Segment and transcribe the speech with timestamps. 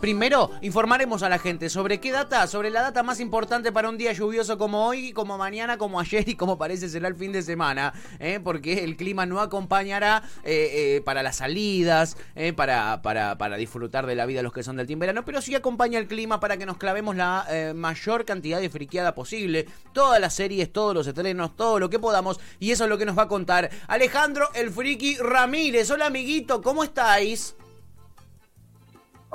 [0.00, 3.96] Primero, informaremos a la gente sobre qué data, sobre la data más importante para un
[3.96, 7.42] día lluvioso como hoy, como mañana, como ayer y como parece será el fin de
[7.42, 8.38] semana, ¿eh?
[8.42, 12.52] porque el clima no acompañará eh, eh, para las salidas, ¿eh?
[12.52, 15.54] para, para, para disfrutar de la vida los que son del team verano, pero sí
[15.54, 20.20] acompaña el clima para que nos clavemos la eh, mayor cantidad de friqueada posible, todas
[20.20, 23.16] las series, todos los estrenos, todo lo que podamos, y eso es lo que nos
[23.18, 25.90] va a contar Alejandro el Friki Ramírez.
[25.90, 27.56] Hola amiguito, ¿cómo estáis?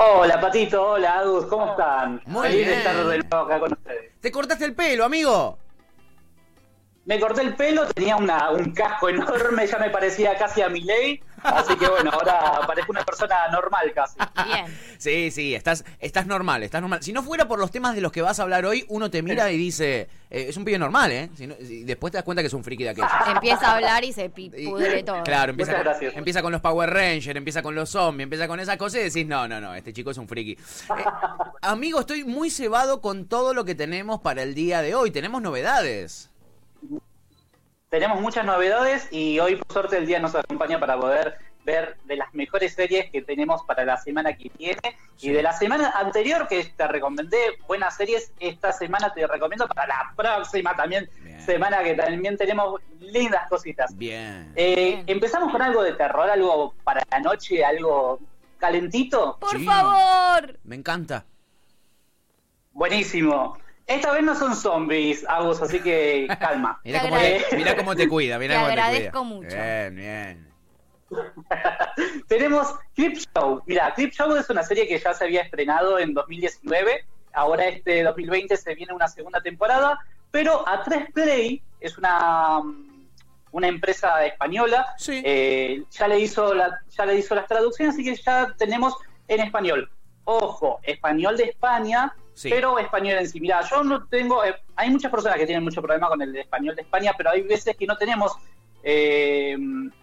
[0.03, 2.19] Hola Patito, hola Agus, ¿cómo están?
[2.25, 2.77] Muy Feliz de bien.
[2.79, 4.11] estar de nuevo acá con ustedes.
[4.19, 5.59] Te cortaste el pelo, amigo.
[7.05, 11.21] Me corté el pelo, tenía una, un casco enorme, ya me parecía casi a Miley,
[11.43, 14.17] así que bueno, ahora parezco una persona normal casi.
[14.45, 14.65] Bien.
[14.97, 17.01] Sí, sí, estás, estás normal, estás normal.
[17.03, 19.21] Si no fuera por los temas de los que vas a hablar hoy, uno te
[19.23, 21.29] mira y dice, eh, es un pibe normal, ¿eh?
[21.35, 23.09] Si no- después te das cuenta que es un friki de aquellos.
[23.27, 25.23] Empieza a hablar y se pudre todo.
[25.23, 28.77] Claro, empieza con, empieza con los Power Rangers, empieza con los zombies, empieza con esas
[28.77, 30.51] cosas y decís, no, no, no, este chico es un friki.
[30.51, 30.57] Eh,
[31.61, 35.11] amigo, estoy muy cebado con todo lo que tenemos para el día de hoy.
[35.11, 36.29] Tenemos novedades.
[37.91, 42.15] Tenemos muchas novedades y hoy por suerte el día nos acompaña para poder ver de
[42.15, 44.79] las mejores series que tenemos para la semana que viene
[45.17, 45.27] Sí.
[45.27, 49.87] y de la semana anterior que te recomendé buenas series, esta semana te recomiendo para
[49.87, 51.41] la próxima también Bien.
[51.41, 53.93] semana que también tenemos lindas cositas.
[53.98, 54.53] Bien.
[54.55, 58.21] Eh, empezamos con algo de terror, algo para la noche, algo
[58.57, 59.37] calentito.
[59.37, 59.65] Por Sí.
[59.65, 60.57] favor.
[60.63, 61.26] Me encanta.
[62.71, 63.57] Buenísimo.
[63.95, 66.79] Esta vez no son zombies, Agus, así que calma.
[66.84, 67.56] Mira Te cómo, te, agradezco.
[67.56, 69.56] mira cómo te cuida, Te cómo te agradezco mucho.
[69.56, 70.51] Bien, bien.
[72.28, 73.61] Tenemos Clip Show.
[73.66, 77.06] Mira, Clip Show es una serie que ya se había estrenado en 2019.
[77.33, 80.00] Ahora este 2020 se viene una segunda temporada.
[80.31, 82.61] Pero A3 Play es una,
[83.51, 84.85] una empresa española.
[84.97, 85.22] Sí.
[85.25, 88.95] Eh, ya, le hizo la, ya le hizo las traducciones, así que ya tenemos
[89.28, 89.91] en español.
[90.23, 92.49] Ojo, español de España, Sí.
[92.49, 93.39] pero español en sí.
[93.39, 94.43] Mira, yo no tengo.
[94.43, 97.41] eh, hay muchas personas que tienen mucho problema con el español de España, pero hay
[97.41, 98.33] veces que no tenemos
[98.83, 99.55] eh,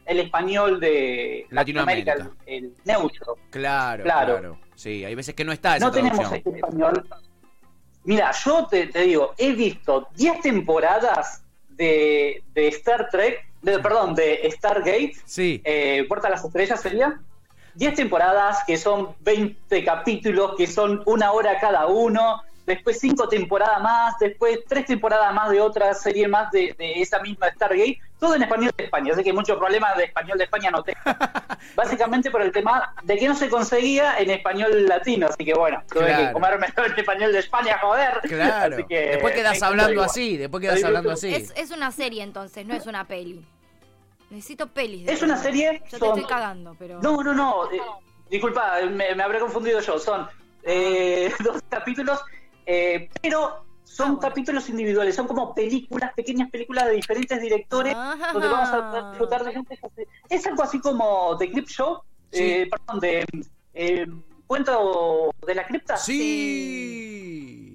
[0.07, 2.15] el español de Latinoamérica.
[2.47, 3.37] el, el neutro.
[3.51, 4.59] Claro, claro, Claro.
[4.75, 7.09] Sí, hay veces que no está esa No tenemos este español.
[8.05, 14.15] Mira, yo te, te digo, he visto 10 temporadas de, de Star Trek, de- perdón,
[14.15, 15.61] de Stargate, Sí.
[15.65, 17.21] eh, Puerta a las Estrellas sería.
[17.79, 23.81] 10 temporadas que son 20 capítulos, que son una hora cada uno, después 5 temporadas
[23.81, 28.35] más, después 3 temporadas más de otra serie más de, de esa misma Stargate, todo
[28.35, 30.99] en español de España, así que muchos problemas de español de España no tengo.
[31.77, 35.81] Básicamente por el tema de que no se conseguía en español latino, así que bueno,
[35.89, 36.27] tuve Claro.
[36.27, 38.21] que comerme en español de España, joder.
[38.23, 38.75] Claro.
[38.75, 41.33] Así que después quedas hablando así, después quedas hablando así.
[41.33, 43.47] Es, es una serie entonces, no es una peli.
[44.31, 45.07] Necesito pelis.
[45.07, 47.01] de Es una serie, te estoy cagando, pero.
[47.01, 47.71] No, no, no.
[47.73, 47.81] eh,
[48.31, 49.99] disculpa, me, me habré confundido yo.
[49.99, 50.27] Son
[50.63, 52.21] eh, dos capítulos,
[52.67, 54.21] eh, pero son Ah, bueno.
[54.21, 55.17] capítulos individuales.
[55.17, 58.33] Son como películas, pequeñas películas de diferentes directores, Ajá.
[58.33, 59.79] donde vamos a disfrutar de gente.
[60.29, 62.03] Es algo así como The Clip Show,
[62.33, 63.25] eh, perdón, de
[63.75, 64.07] eh,
[64.47, 65.97] Cuento de la Cripta.
[65.97, 67.68] Sí.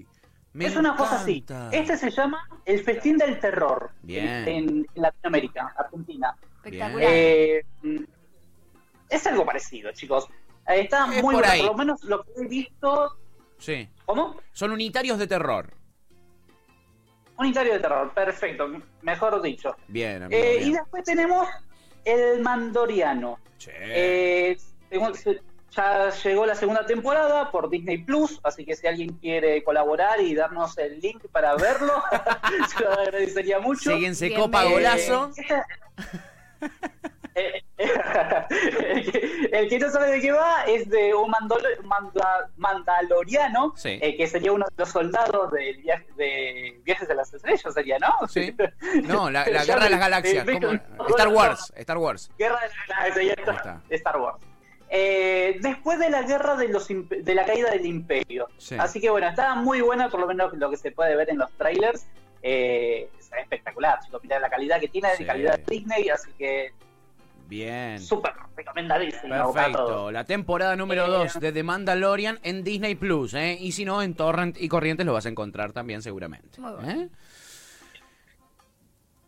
[0.53, 1.43] Me es una cosa así.
[1.71, 4.27] Este se llama El Festín del Terror Bien.
[4.27, 6.35] en, en Latinoamérica, Argentina.
[6.57, 7.07] Espectacular.
[7.09, 7.65] Eh,
[9.09, 10.27] es algo parecido, chicos.
[10.67, 11.59] Eh, Está Es muy por bueno, ahí.
[11.61, 13.17] por lo menos lo que he visto.
[13.57, 13.89] Sí.
[14.05, 14.35] ¿Cómo?
[14.51, 15.73] Son unitarios de terror.
[17.37, 18.67] Unitario de terror, perfecto,
[19.01, 19.75] mejor dicho.
[19.87, 20.39] Bien, amigo.
[20.41, 20.69] Eh, bien.
[20.69, 21.47] y después tenemos
[22.05, 23.39] El Mandoriano.
[23.57, 23.71] Sí.
[23.73, 24.57] Eh,
[25.75, 30.35] ya llegó la segunda temporada por Disney Plus, así que si alguien quiere colaborar y
[30.35, 31.94] darnos el link para verlo,
[32.79, 33.91] yo lo agradecería mucho.
[33.91, 35.31] Síguense Bien, copa golazo.
[37.35, 37.91] Eh, el,
[39.12, 43.97] que, el que no sabe de qué va es de un mandolo- manda- mandaloriano, Sí.
[44.03, 47.97] eh, que sería uno de los soldados del viaje, de Viajes a las Estrellas, sería,
[47.97, 48.28] ¿no?
[48.28, 48.56] Sí.
[49.06, 50.47] No, la, guerra de las galaxias.
[51.09, 51.73] Star Wars.
[51.75, 52.30] Star Wars.
[52.38, 53.77] Guerra de las Galaxias.
[53.89, 54.38] Star Wars.
[54.95, 58.48] Eh, después de la guerra de los de la caída del imperio.
[58.60, 58.75] Sí.
[58.78, 61.40] Así que bueno, está muy buena, por lo menos lo que se puede ver en
[61.40, 62.06] los trailers.
[62.44, 64.22] Eh, es espectacular, chicos.
[64.22, 65.24] Mirá la calidad que tiene, Sí.
[65.24, 66.74] de calidad de Disney, así que
[67.48, 68.00] Bien.
[68.00, 69.51] súper recomendadísimo.
[69.51, 70.12] Perfecto.
[70.12, 73.57] La temporada número Eh, 2 de The Mandalorian en Disney Plus, ¿eh?
[73.60, 76.62] Y si no, en Torrent y Corrientes lo vas a encontrar también seguramente.
[76.62, 76.92] Muy bueno.
[76.92, 77.10] ¿eh?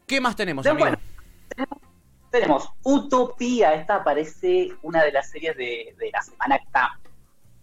[0.05, 0.93] ¿Qué más tenemos, Después,
[1.57, 1.81] amigo?
[2.39, 3.73] Tenemos Utopía.
[3.73, 6.99] Esta parece una de las series de, de la semana que está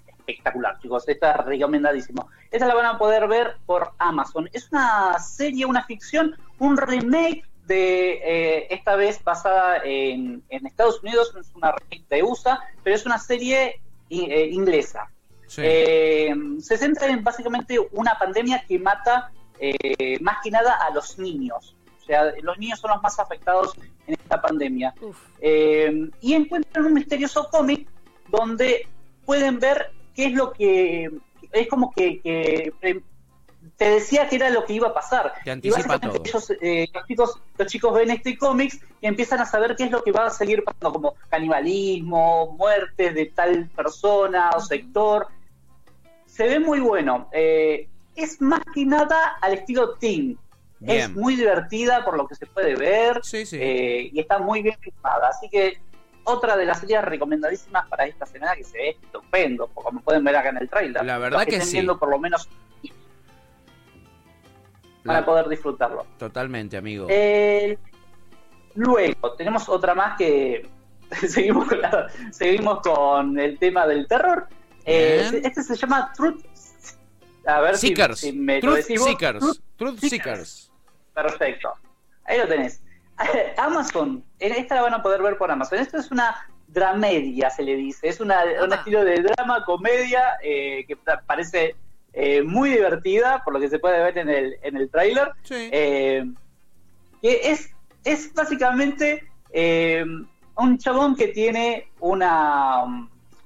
[0.08, 1.08] espectacular, chicos.
[1.08, 2.28] Está recomendadísimo.
[2.50, 4.48] Esta la van a poder ver por Amazon.
[4.52, 11.02] Es una serie, una ficción, un remake de eh, esta vez basada en, en Estados
[11.02, 13.80] Unidos, no es una remake de USA, pero es una serie
[14.10, 15.10] eh, inglesa.
[15.46, 15.62] Sí.
[15.64, 19.30] Eh, se centra en básicamente una pandemia que mata
[20.20, 21.76] más que nada a los niños.
[22.12, 23.72] Sea, los niños son los más afectados
[24.06, 24.92] en esta pandemia.
[25.40, 27.88] Eh, y encuentran un misterioso cómic
[28.28, 28.86] donde
[29.24, 31.10] pueden ver qué es lo que
[31.52, 33.00] es como que, que, eh,
[33.76, 35.32] te decía que era lo que iba a pasar.
[35.44, 36.22] Te Y básicamente todo.
[36.24, 39.90] ellos, eh, los, chicos, los chicos ven este cómic y empiezan a saber qué es
[39.90, 45.28] lo que va a seguir pasando, como canibalismo, muertes de tal persona o sector.
[46.26, 47.28] Se ve muy bueno.
[47.32, 50.38] Eh, es más que nada al estilo teen.
[50.84, 51.00] Bien.
[51.00, 53.56] Es muy divertida por lo que se puede ver Sí, sí.
[53.60, 55.28] eh, y está muy bien filmada.
[55.28, 55.78] Así que
[56.24, 60.36] otra de las series recomendadísimas para esta semana que se ve estupendo, como pueden ver
[60.36, 61.04] acá en el trailer.
[61.04, 61.94] La verdad Los que estén sí.
[61.98, 62.48] por lo menos
[65.04, 66.06] para La- poder disfrutarlo.
[66.18, 67.06] Totalmente, amigo.
[67.10, 67.76] Eh,
[68.74, 70.68] luego, tenemos otra más que
[71.28, 74.46] seguimos, con la- seguimos con el tema del terror.
[74.84, 76.44] Eh, este se llama Truth.
[77.46, 78.20] A ver Seekers.
[78.20, 79.04] si, me lo Truth vos.
[79.08, 79.38] Seekers.
[79.40, 80.10] Truth Truth Seekers.
[80.10, 80.71] Seekers.
[81.14, 81.72] Perfecto.
[82.24, 82.82] Ahí lo tenés.
[83.58, 84.24] Amazon.
[84.38, 85.78] Esta la van a poder ver por Amazon.
[85.78, 86.34] Esto es una
[86.68, 88.08] dramedia, se le dice.
[88.08, 91.76] Es una, un estilo de drama, comedia, eh, que pa- parece
[92.12, 95.30] eh, muy divertida, por lo que se puede ver en el, en el tráiler.
[95.42, 95.68] Sí.
[95.72, 96.24] Eh,
[97.20, 97.70] que es,
[98.04, 99.22] es básicamente
[99.52, 100.04] eh,
[100.56, 102.84] un chabón que tiene una,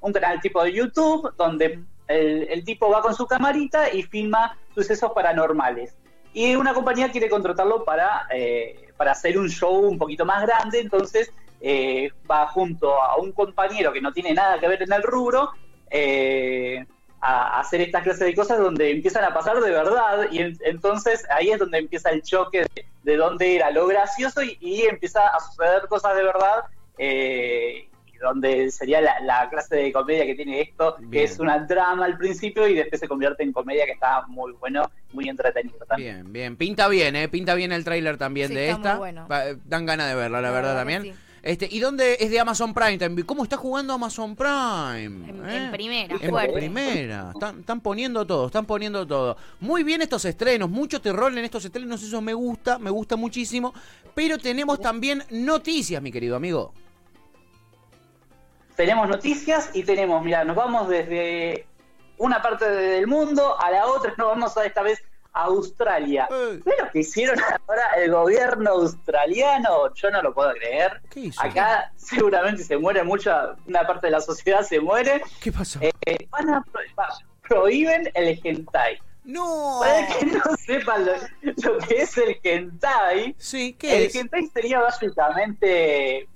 [0.01, 4.57] un canal tipo de YouTube donde el, el tipo va con su camarita y filma
[4.75, 5.95] sucesos paranormales.
[6.37, 10.81] Y una compañía quiere contratarlo para, eh, para hacer un show un poquito más grande,
[10.81, 15.03] entonces eh, va junto a un compañero que no tiene nada que ver en el
[15.03, 15.49] rubro
[15.91, 16.85] eh,
[17.23, 21.25] a hacer estas clases de cosas donde empiezan a pasar de verdad y en- entonces
[21.31, 25.29] ahí es donde empieza el choque de, de dónde era lo gracioso y, y empieza
[25.29, 26.65] a suceder cosas de verdad
[26.99, 27.89] eh,
[28.21, 31.11] donde sería la, la clase de comedia que tiene esto, Bien.
[31.11, 34.53] que es una drama al principio y después se convierte en comedia que está muy
[34.53, 36.17] bueno, muy entretenido también.
[36.17, 36.57] Bien, bien.
[36.57, 37.29] Pinta bien, ¿eh?
[37.29, 39.25] Pinta bien el tráiler también Sí, de está muy esta.
[39.27, 39.59] bueno.
[39.65, 41.03] Dan ganas de verla, la, La verdad, también.
[41.03, 41.15] sí.
[41.43, 43.25] Este, ¿Y dónde es de Amazon Prime también?
[43.25, 45.05] ¿Cómo está jugando Amazon Prime?
[45.31, 45.57] En, ¿Eh?
[45.67, 46.53] en primera, En fuerte.
[46.55, 49.37] primera, están, están poniendo todo, están poniendo todo.
[49.61, 53.73] Muy bien estos estrenos, mucho terror en estos estrenos, eso me gusta, me gusta muchísimo.
[54.13, 56.73] Pero tenemos también noticias, mi querido amigo.
[58.77, 61.67] Tenemos noticias y tenemos, mira, nos vamos desde
[62.19, 65.03] una parte del mundo a la otra, nos vamos a esta vez
[65.33, 66.29] a Australia.
[66.31, 66.61] Eh.
[66.65, 67.39] ¿Ves lo que hicieron
[67.69, 69.93] ahora el gobierno australiano?
[69.95, 71.03] Yo no lo puedo creer.
[71.11, 71.43] ¿Qué hizo?
[71.43, 75.23] Acá seguramente se muere mucha, una parte de la sociedad se muere.
[75.41, 75.79] ¿Qué pasó?
[75.83, 75.93] Eh,
[76.31, 76.81] van a pro-
[77.47, 78.99] prohíben el hentai.
[79.25, 79.81] ¡No!
[79.83, 81.13] Para que no sepa lo,
[81.43, 84.15] lo que es el hentai, Sí, ¿qué el es?
[84.15, 86.29] hentai sería básicamente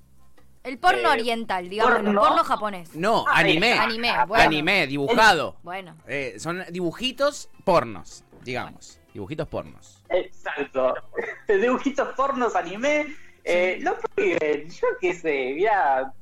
[0.63, 2.45] El porno Eh, oriental, digamos, el porno.
[2.45, 2.95] japonés.
[2.95, 3.73] No, Ah, anime.
[3.73, 4.45] Anime, bueno.
[4.45, 5.57] Anime, dibujado.
[5.63, 9.01] Bueno, Eh, son dibujitos pornos, digamos.
[9.15, 10.03] Dibujitos pornos.
[10.11, 10.95] Exacto.
[11.49, 13.07] Dibujitos pornos, anime.
[13.43, 14.69] Eh, Lo prohíben.
[14.69, 16.13] Yo qué sé, mira.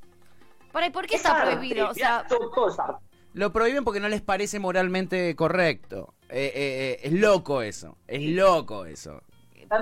[0.72, 1.90] por ahí, ¿por qué es está arte, prohibido?
[1.90, 2.98] O mirá, sea.
[3.34, 6.14] Lo prohíben porque no les parece moralmente correcto.
[6.28, 7.96] Eh, eh, eh, es loco eso.
[8.06, 9.20] Es loco eso.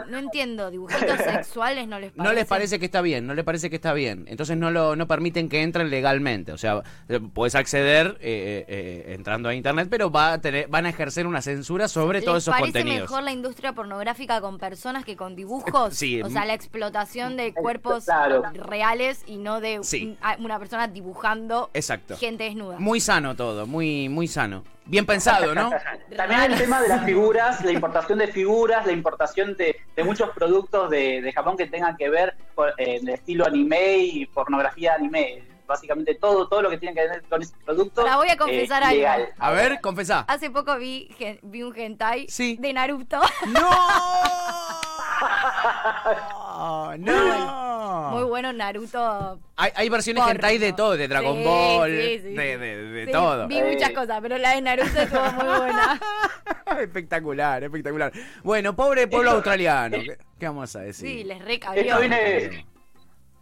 [0.09, 2.29] No entiendo, dibujitos sexuales no les parece.
[2.29, 4.25] No les parece que está bien, no les parece que está bien.
[4.29, 6.53] Entonces no lo no permiten que entren legalmente.
[6.53, 10.69] O sea, eh, puedes acceder eh, eh, eh, entrando a internet, pero va a tener,
[10.69, 13.03] van a ejercer una censura sobre ¿Les todos esos parece contenidos.
[13.11, 15.95] mejor la industria pornográfica con personas que con dibujos?
[15.95, 16.23] Sí.
[16.23, 18.43] O sea, la explotación de cuerpos Claro.
[18.55, 20.17] reales y no de Sí.
[20.39, 22.17] una persona dibujando Exacto.
[22.17, 22.79] gente desnuda.
[22.79, 24.65] Muy sano todo, muy, muy sano.
[24.89, 25.71] Bien pensado, ¿no?
[26.17, 30.31] También el tema de las figuras, la importación de figuras, la importación de, de muchos
[30.31, 34.95] productos de, de Japón que tengan que ver con eh, el estilo anime y pornografía
[34.95, 35.43] anime.
[35.67, 38.03] Básicamente todo, todo lo que tiene que ver con ese producto.
[38.03, 38.95] Ahora voy a eh, confesar algo.
[38.95, 39.31] ilegal.
[39.39, 40.21] A ver, confesá.
[40.29, 41.09] Hace poco vi,
[41.43, 42.57] vi un hentai Sí.
[42.61, 43.21] de Naruto.
[43.49, 43.71] ¡No!
[46.99, 47.76] ¡No!
[48.13, 49.41] Muy bueno Naruto.
[49.57, 50.35] Hay, hay versiones porno.
[50.35, 53.49] hentai de todo, de Dragon Sí, Ball, sí, sí, de, de- de Sí, todo.
[53.49, 56.01] Vi muchas cosas, pero la de Naruto estuvo muy buena.
[56.81, 58.13] espectacular, espectacular.
[58.43, 59.99] Bueno, pobre pueblo Esto- australiano.
[59.99, 61.09] ¿Qué, qué vamos a decir?
[61.09, 61.83] Sí, les recabió.
[61.83, 62.67] Esto viene,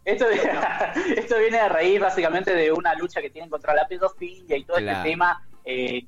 [0.04, 0.26] esto,
[1.16, 4.76] esto viene a raíz básicamente de una lucha que tienen contra la pedofilia y todo
[4.78, 4.98] Claro.
[4.98, 6.04] este tema eh,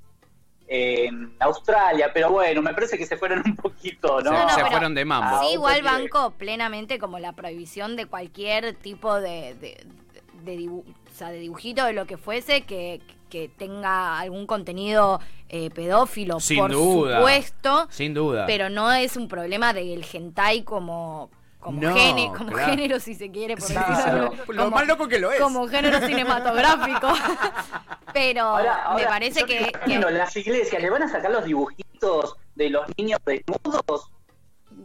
[0.69, 2.11] en Australia.
[2.13, 4.31] Pero bueno, me parece que se fueron un poquito, ¿no?
[4.31, 5.37] Se, No, no, se pero- fueron de mambo.
[5.37, 6.11] Ah, Sí, igual otro nivel.
[6.11, 9.87] banco plenamente como la prohibición de cualquier tipo de, de,
[10.45, 15.21] de dibu- o sea, de dibujito, de lo que fuese, que, que tenga algún contenido
[15.49, 17.17] eh, pedófilo, Sin por duda.
[17.19, 18.45] supuesto, Sin duda.
[18.47, 22.71] pero no es un problema del hentai como, como, No, gene- como claro.
[22.71, 24.33] género, si se quiere, por Sí, decirlo.
[24.49, 25.41] Lo como- más loco que lo es.
[25.41, 27.09] Como género cinematográfico.
[28.13, 32.71] Pero Ahora, me parece que, que- las iglesias le van a sacar los dibujitos de
[32.71, 34.11] los niños desnudos.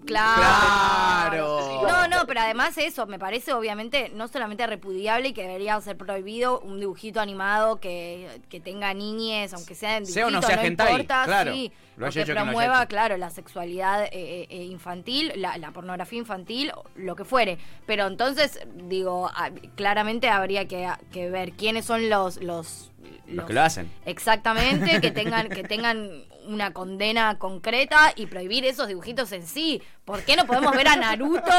[0.05, 1.81] Claro.
[1.87, 5.97] No, no, pero además eso, me parece obviamente no solamente repudiable y que debería ser
[5.97, 10.55] prohibido un dibujito animado que, que tenga niñes, aunque sea en Sea o dibujito, no
[10.55, 11.53] sea hentai, importa, claro.
[11.53, 16.71] sí, Lo que no promueva, claro, la sexualidad eh, eh, infantil, la, la pornografía infantil,
[16.95, 17.57] lo que fuere.
[17.85, 22.41] Pero entonces, digo, ah, claramente habría que, que ver quiénes son los...
[22.41, 22.91] los
[23.33, 23.91] Los que lo hacen.
[24.05, 29.81] Exactamente, que tengan, que tengan una condena concreta y prohibir esos dibujitos en sí.
[30.05, 31.51] ¿Por qué no podemos ver a Naruto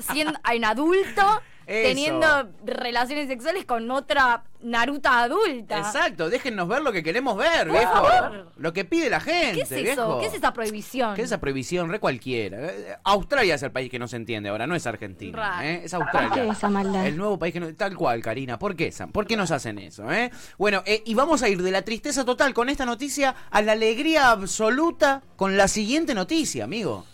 [0.00, 1.42] siendo en adulto.
[1.68, 5.78] Teniendo relaciones sexuales con otra Naruta adulta?
[5.78, 7.92] Exacto, déjennos ver lo que queremos ver, Por viejo.
[7.92, 8.52] favor.
[8.56, 9.82] Lo que pide la gente, ¿Qué es eso?
[9.82, 10.20] viejo.
[10.20, 11.14] ¿Qué es esa prohibición?
[11.14, 11.90] ¿Qué es esa prohibición?
[11.90, 12.58] Re cualquiera.
[12.66, 15.60] Eh, Australia es el país que no se entiende ahora, no es Argentina.
[15.64, 15.82] ¿eh?
[15.84, 16.28] Es Australia.
[16.30, 17.06] ¿Por qué esa maldad?
[17.06, 17.74] El nuevo país que no.
[17.74, 18.58] Tal cual, Karina.
[18.58, 19.12] ¿Por qué, Sam?
[19.12, 20.10] ¿Por qué nos hacen eso?
[20.10, 20.30] Eh?
[20.56, 23.72] Bueno, eh, y vamos a ir de la tristeza total con esta noticia a la
[23.72, 27.04] alegría absoluta con la siguiente noticia, amigo.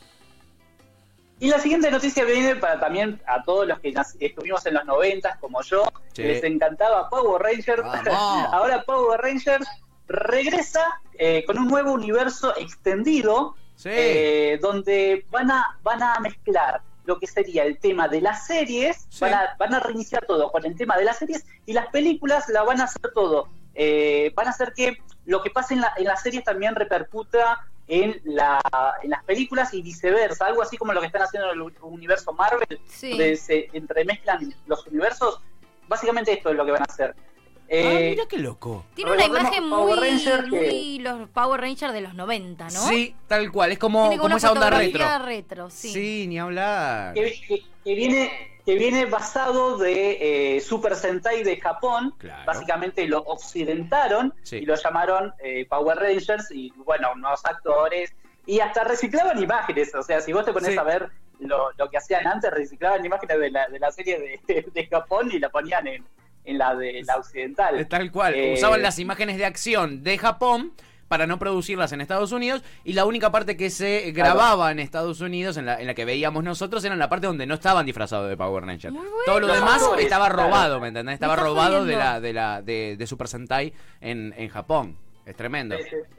[1.41, 5.37] Y la siguiente noticia viene para también a todos los que estuvimos en los noventas,
[5.39, 6.23] como yo, Sí.
[6.23, 7.83] que les encantaba Power Rangers.
[8.53, 9.67] Ahora Power Rangers
[10.07, 13.89] regresa eh, con un nuevo universo extendido, Sí.
[13.93, 19.07] eh, donde van a, van a mezclar lo que sería el tema de las series,
[19.11, 19.21] Sí.
[19.21, 22.49] van, a, van a reiniciar todo con el tema de las series y las películas
[22.49, 23.49] la van a hacer todo.
[23.75, 27.59] Eh, van a hacer que lo que pase en, la- en las series también repercuta
[27.87, 28.61] en, la,
[29.03, 32.33] en las películas y viceversa, algo así como lo que están haciendo en el universo
[32.33, 33.11] Marvel, Sí.
[33.11, 35.41] donde se entremezclan los universos.
[35.89, 37.15] Básicamente esto es lo que van a hacer.
[37.17, 37.23] ah,
[37.69, 38.85] Eh, mira qué loco.
[38.95, 42.71] Tiene una imagen muy, Ranger que- muy los Power Rangers de los 90, ¿no?
[42.89, 43.73] Sí, tal cual.
[43.73, 45.19] Es como, como una esa onda retro.
[45.19, 45.89] retro, sí.
[45.93, 47.13] Sí, ni hablar.
[47.15, 52.15] que, que- que viene que viene basado de eh, Super Sentai de Japón.
[52.19, 52.45] Claro.
[52.47, 54.57] Básicamente lo occidentaron Sí.
[54.59, 58.15] y lo llamaron eh, Power Rangers y bueno, unos actores
[58.47, 59.95] y hasta reciclaban imágenes.
[59.95, 60.79] O sea, si vos te pones Sí.
[60.79, 61.09] a ver
[61.41, 65.31] lo, lo que hacían antes, reciclaban imágenes de la, de la serie de, de Japón
[65.33, 66.05] y la ponían en,
[66.45, 67.87] en la de la occidental.
[67.89, 68.35] Tal cual.
[68.35, 70.73] Eh, Usaban las imágenes de acción de Japón
[71.09, 75.21] para no producirlas en Estados Unidos y la única parte que se grababa en Estados
[75.21, 77.87] Unidos, en la, en la que veíamos nosotros, era en la parte donde no estaban
[77.87, 78.93] disfrazados de Power Ranger.
[78.93, 79.17] Muy bueno.
[79.27, 81.15] Todo lo demás estaba robado, ¿me entendés?
[81.15, 84.97] Estaba robado de la, de la de, de Super Sentai en, en Japón.
[85.27, 85.77] Es tremendo.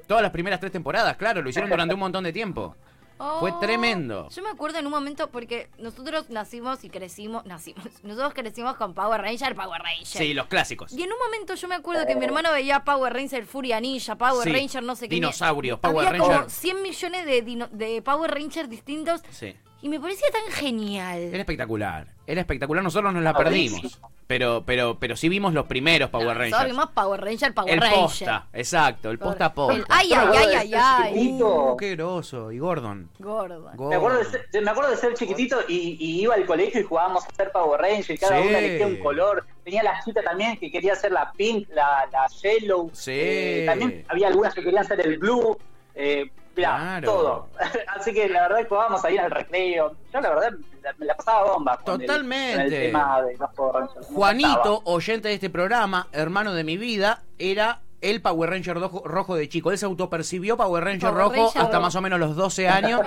[0.08, 2.76] Todas las primeras tres temporadas, claro, lo hicieron durante un montón de tiempo.
[3.18, 4.28] Fue Oh, tremendo.
[4.30, 8.94] Yo me acuerdo en un momento porque nosotros nacimos y crecimos, nacimos, nosotros crecimos con
[8.94, 10.06] Power Ranger, Power Ranger.
[10.06, 10.92] Sí, los clásicos.
[10.92, 14.16] Y en un momento yo me acuerdo que mi hermano veía Power Ranger Furia Ninja,
[14.18, 14.52] Power Sí.
[14.52, 15.16] Ranger no sé qué.
[15.16, 16.50] Dinosaurios, Power Había como Ranger.
[16.50, 19.56] 100 millones de, de Power Rangers distintos Sí.
[19.82, 21.20] Y me parecía tan genial.
[21.20, 22.08] Era espectacular.
[22.28, 22.84] Era espectacular.
[22.84, 24.00] Nosotros nos la perdimos.
[24.28, 26.72] Pero, pero, pero sí vimos los primeros Power Nosotros Rangers.
[26.72, 28.00] vimos Power Ranger, Power el Ranger.
[28.00, 29.76] posta, exacto, el posta a posta.
[29.78, 31.40] El- ay, ay, ay, ay.
[31.40, 32.52] Uh, qué groso.
[32.52, 33.08] Y Gordon.
[33.20, 33.62] Gordo.
[33.76, 33.90] Gordon.
[33.90, 36.84] Me acuerdo, de ser, me acuerdo de ser chiquitito y, y iba al colegio y
[36.84, 38.48] jugábamos a hacer Power Ranger y cada Sí.
[38.48, 39.46] una elegía un color.
[39.64, 42.90] Tenía la chica también que quería ser la pink, la, la yellow.
[42.94, 43.12] Sí.
[43.14, 45.56] Eh, también había algunas que querían ser el blue.
[45.94, 46.32] Eh,
[46.64, 47.12] Claro.
[47.12, 47.48] todo.
[47.96, 49.96] Así que la verdad es que jugábamos ahí en el recreo.
[50.14, 50.52] Yo la verdad
[50.98, 51.78] me la pasaba bomba.
[51.78, 52.54] con el- Totalmente.
[52.56, 57.80] con el tema de los Juanito, oyente de este programa, hermano de mi vida, era
[58.12, 59.72] el Power Ranger rojo, rojo de chico.
[59.72, 61.82] Él se autopercibió Power Ranger Power rojo Ranger hasta rojo.
[61.82, 63.02] más o menos los 12 años.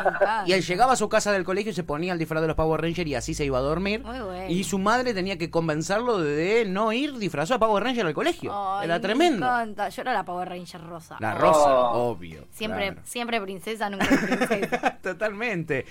[0.46, 2.56] Y él llegaba a su casa del colegio y se ponía el disfraz de los
[2.56, 4.02] Power Ranger y así se iba a dormir.
[4.04, 4.48] Muy bueno.
[4.48, 8.52] Y su madre tenía que convencerlo de no ir disfrazado de Power Ranger al colegio.
[8.82, 9.46] Era me tremendo.
[9.46, 9.88] encanta.
[9.88, 11.16] Yo era la Power Ranger rosa.
[11.20, 12.10] La rosa, Oh.
[12.10, 12.46] obvio.
[12.50, 13.00] Siempre, claro.
[13.04, 14.06] siempre princesa, nunca
[14.48, 14.98] princesa.
[15.02, 15.86] Totalmente.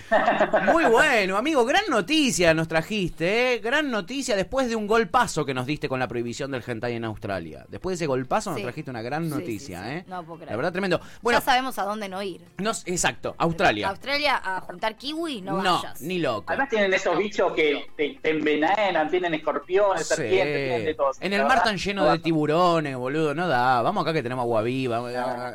[0.72, 1.66] Muy bueno, amigo.
[1.66, 3.60] Gran noticia nos trajiste, ¿eh?
[3.60, 7.06] Gran noticia después de un golpazo que nos diste con la prohibición del hentai en
[7.06, 7.66] Australia.
[7.70, 9.96] Después de ese golpazo nos trajiste una gran Sí, noticia, sí, sí.
[9.98, 10.06] ¿eh?
[10.08, 10.52] No puedo creer.
[10.52, 11.02] La verdad, tremendo.
[11.22, 12.42] Bueno, ya sabemos a dónde no ir.
[12.86, 13.90] exacto, Australia.
[13.90, 16.02] Australia a juntar kiwi, no, No, vayas.
[16.02, 16.46] ni loco.
[16.48, 20.16] Además tienen esos bichos que te, te envenenan, tienen escorpiones, Sí.
[20.16, 21.12] serpientes, tienen de todo.
[21.20, 23.82] En el mar tan lleno no de tiburones, boludo, no da.
[23.82, 24.98] Vamos acá que tenemos agua viva.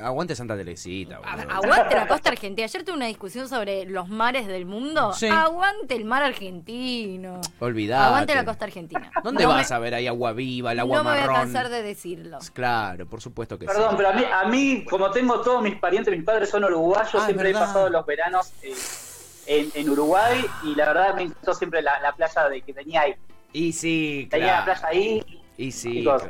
[0.06, 1.50] Aguante Santa Teresita, boludo.
[1.50, 2.64] Aguante la costa argentina.
[2.66, 5.12] Ayer tuve una discusión sobre los mares del mundo.
[5.14, 5.28] Sí.
[5.28, 7.40] Aguante el mar argentino.
[7.60, 8.04] Olvidate.
[8.06, 9.10] Aguante la costa argentina.
[9.22, 11.22] ¿Dónde No vas me- a ver ahí agua viva, el agua No me voy a
[11.22, 11.36] marrón?
[11.36, 12.38] cansar de decirlo.
[12.52, 13.94] Claro, por supuesto que Perdón, sí.
[13.96, 17.24] pero a mí, a mí, como tengo todos mis parientes, mis padres son uruguayos, Ah,
[17.24, 18.74] siempre he pasado los veranos eh,
[19.46, 23.02] en, en Uruguay y la verdad me encantó siempre la, la playa de que tenía
[23.02, 23.14] ahí.
[23.52, 24.80] Y sí, Tenía la claro.
[24.80, 25.42] playa ahí.
[25.56, 26.24] Y sí, claro.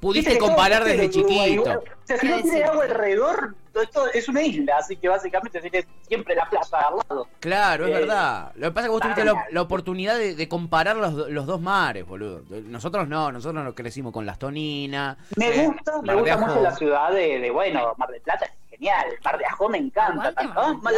[0.00, 1.62] Pudiste comparar desde chiquito.
[1.62, 1.64] O
[2.04, 5.86] sea, si ¿Qué no tiene agua alrededor, esto es una isla, así que básicamente tiene
[6.06, 7.28] siempre la playa al lado.
[7.40, 8.52] Claro, es Eh, verdad.
[8.56, 11.46] Lo que pasa es que vos tuviste la, la oportunidad de, de comparar los, los
[11.46, 12.42] dos mares, boludo.
[12.64, 15.16] Nosotros no, nosotros nos crecimos con las toninas.
[15.36, 18.52] Me eh, gusta, me gusta mucho la ciudad de, de, bueno, Mar del Plata es
[18.68, 20.24] genial, Mar de Ajó me encanta.
[20.24, 20.92] La playa Mar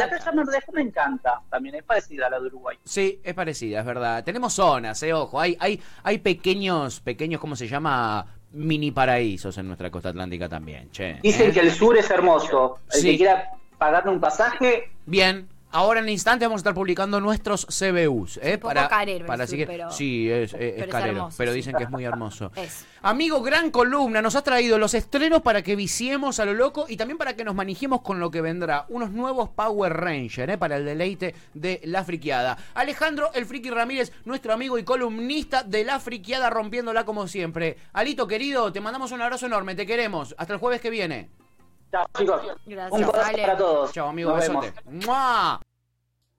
[0.47, 2.77] de Ajó me encanta, también es parecida a la de Uruguay.
[2.83, 4.23] Sí, es parecida, es verdad.
[4.23, 5.39] Tenemos zonas, eh, ojo.
[5.39, 8.25] Hay, hay, hay pequeños, pequeños, ¿cómo se llama?
[8.55, 11.19] Mini paraísos en nuestra costa atlántica también, che.
[11.21, 11.53] Dicen ¿eh?
[11.53, 13.11] que el sur es hermoso, el Sí.
[13.11, 18.37] que quiera pagarme un pasaje, Bien, ahora en instante vamos a estar publicando nuestros CBUs.
[18.41, 18.53] ¿eh?
[18.55, 20.91] Un poco para, carero el para sur, seguir- pero- Sí, es, es- es pero es
[20.91, 21.55] carero, hermoso, pero sí.
[21.57, 22.51] dicen que es muy hermoso.
[22.55, 22.85] Es.
[23.01, 26.97] Amigo, gran columna, nos ha traído los estrenos para que viciemos a lo loco y
[26.97, 28.85] también para que nos manejemos con lo que vendrá.
[28.89, 30.57] Unos nuevos Power Rangers, ¿eh?
[30.57, 32.57] para el deleite de la friqueada.
[32.73, 37.77] Alejandro El Friki Ramírez, nuestro amigo y columnista de la friqueada, rompiéndola como siempre.
[37.93, 40.33] Alito, querido, te mandamos un abrazo enorme, te queremos.
[40.37, 41.29] Hasta el jueves que viene.
[41.91, 43.91] chao chicos, Gracias, un abrazo para todos.
[43.93, 44.65] Chao, amigo, Nos vemos.
[44.65, 44.89] besote.
[45.05, 45.61] ¡Mua!